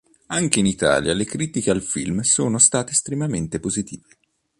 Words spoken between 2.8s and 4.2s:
estremamente positive.